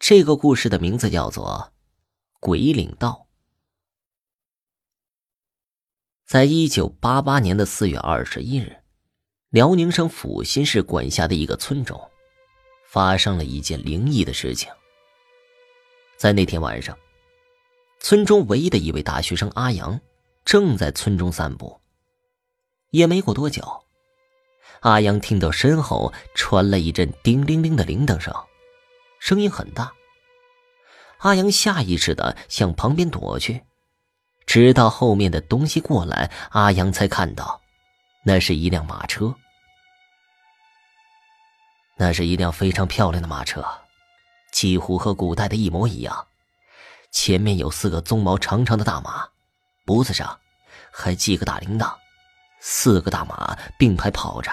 [0.00, 1.70] 这个故事的名字叫做
[2.40, 3.26] 《鬼岭道》。
[6.26, 8.78] 在一九八八年的四月二十一日，
[9.50, 12.00] 辽宁省阜新市管辖的一个村中，
[12.88, 14.72] 发生了一件灵异的事情。
[16.16, 16.98] 在那天晚上，
[18.00, 20.00] 村中唯一的一位大学生阿阳，
[20.46, 21.78] 正在村中散步。
[22.88, 23.84] 也没过多久，
[24.80, 28.34] 阿阳听到身后传来一阵叮铃铃的铃铛声，
[29.20, 29.92] 声音很大。
[31.18, 33.62] 阿阳下意识的向旁边躲去。
[34.46, 37.60] 直到后面的东西过来，阿阳才看到，
[38.24, 39.32] 那是一辆马车。
[41.96, 43.64] 那是一辆非常漂亮的马车，
[44.50, 46.26] 几乎和古代的一模一样。
[47.12, 49.28] 前面有四个鬃毛长长的大马，
[49.84, 50.40] 脖子上
[50.90, 51.94] 还系个大铃铛，
[52.58, 54.50] 四个大马并排跑着，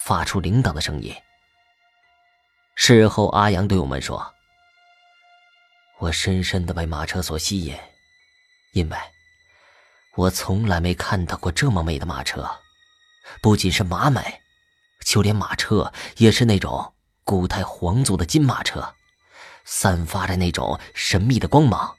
[0.00, 1.14] 发出铃铛的声音。
[2.80, 4.34] 事后，阿阳对我们说
[5.98, 7.76] ：“我深深的被马车所吸引，
[8.72, 8.96] 因为……”
[10.14, 12.48] 我从来没看到过这么美的马车，
[13.42, 14.40] 不仅是马美，
[15.04, 16.94] 就连马车也是那种
[17.24, 18.94] 古代皇族的金马车，
[19.64, 21.96] 散发着那种神秘的光芒。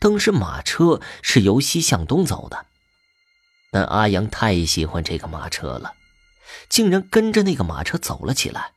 [0.00, 2.64] 当时马车是由西向东走的，
[3.70, 5.94] 但阿阳太喜欢这个马车了，
[6.70, 8.72] 竟然跟着那个马车走了起来，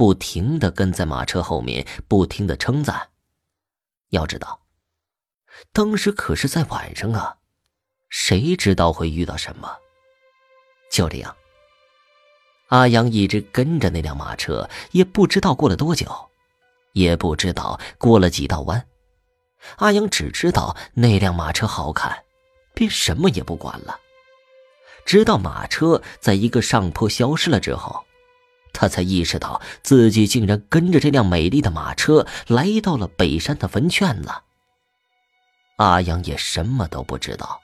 [0.00, 3.10] 不停的跟在马车后面，不停的称赞。
[4.08, 4.62] 要知道。
[5.74, 7.36] 当时可是在晚上啊，
[8.08, 9.76] 谁知道会遇到什么？
[10.90, 11.36] 就这样，
[12.68, 16.30] 阿阳一直跟着那辆马车，也不知道过了多久，
[16.92, 18.86] 也不知道过了几道弯。
[19.76, 22.24] 阿阳只知道那辆马车好看，
[22.72, 24.00] 便什么也不管了。
[25.04, 28.02] 直到马车在一个上坡消失了之后，
[28.72, 34.30] 他才意识到自己竟然跟着这辆美丽的马车来到了北山的坟圈子。
[35.76, 37.60] 阿阳也什么都不知道，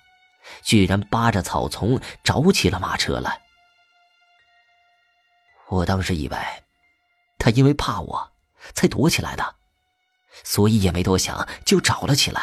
[0.62, 3.40] 居然扒着草丛找起了马车来。
[5.68, 6.38] 我当时以为，
[7.38, 8.32] 他因为怕我，
[8.72, 9.54] 才躲起来的，
[10.44, 12.40] 所以也没多想就找了起来。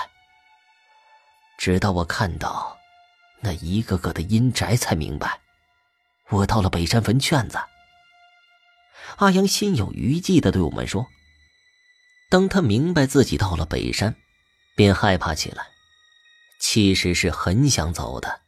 [1.58, 2.78] 直到我看到
[3.42, 5.40] 那一个个的阴宅，才明白，
[6.30, 7.58] 我到了北山坟圈子。
[9.18, 11.08] 阿阳心有余悸的对我们说
[12.30, 14.16] ：“当他明白自己到了北山。”
[14.76, 15.68] 便害怕起来，
[16.60, 18.42] 其实是很想走的，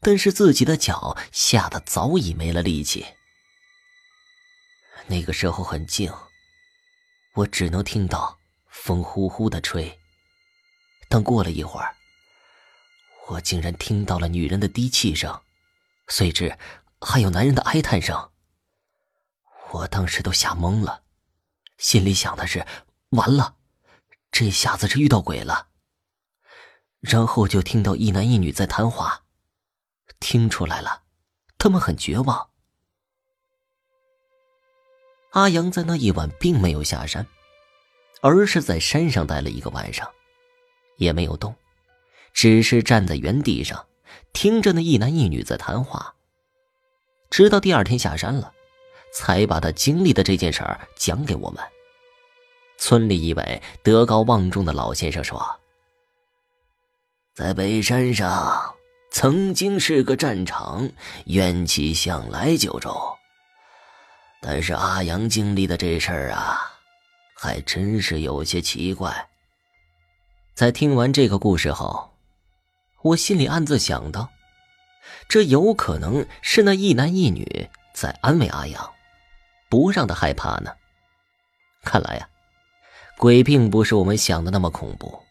[0.00, 3.06] 但是自己的脚吓得早已没了力气。
[5.06, 6.12] 那个时候很静，
[7.34, 10.00] 我只能听到风呼呼的吹。
[11.08, 11.94] 但过了一会儿，
[13.28, 15.40] 我竟然听到了女人的低泣声，
[16.08, 16.58] 随之
[17.00, 18.32] 还有男人的哀叹声。
[19.74, 21.02] 我当时都吓懵了，
[21.78, 22.64] 心里想的是：
[23.10, 23.56] 完了。
[24.30, 25.68] 这下子是遇到鬼了。
[27.00, 29.24] 然后就听到一男一女在谈话，
[30.20, 31.02] 听出来了，
[31.58, 32.50] 他们很绝望。
[35.32, 37.26] 阿阳在那一晚并没有下山，
[38.22, 40.08] 而是在山上待了一个晚上，
[40.98, 41.52] 也没有动，
[42.32, 43.88] 只是站在原地上，
[44.32, 46.14] 听着那一男一女在谈话。
[47.28, 48.54] 直到第二天下山了，
[49.14, 51.62] 才把他经历的这件事儿讲给我们。
[52.76, 55.60] 村里一位德高望重的老先生说
[57.32, 58.74] ：“在北山上
[59.10, 60.90] 曾经是个战场，
[61.26, 62.92] 怨气向来就重。
[64.42, 66.60] 但是阿阳经历的这事儿啊，
[67.36, 69.28] 还真是有些奇怪。”
[70.54, 72.14] 在听完这个故事后，
[73.02, 74.28] 我心里暗自想到：
[75.28, 78.92] 这有可能是那一男一女在安慰阿阳，
[79.74, 80.70] 不让他害怕呢。
[81.82, 82.28] 看来呀。
[83.16, 85.22] 鬼并不是我们想的那么恐怖，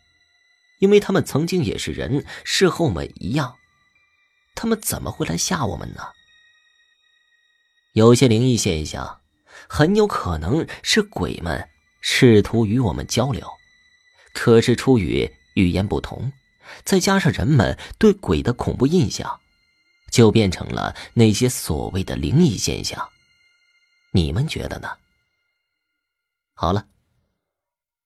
[0.79, 3.57] 因为他们曾经也是人，是和我们一样，
[4.55, 6.01] 他们怎么会来吓我们呢？
[7.91, 9.19] 有些灵异现象，
[9.67, 11.69] 很有可能是鬼们
[11.99, 13.45] 试图与我们交流，
[14.33, 16.31] 可是出于语言不同，
[16.85, 19.41] 再加上人们对鬼的恐怖印象，
[20.09, 23.09] 就变成了那些所谓的灵异现象。
[24.13, 24.87] 你们觉得呢？
[26.53, 26.87] 好了。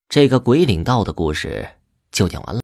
[0.09, 1.69] 这个鬼领道的故事
[2.11, 2.55] 就讲完了。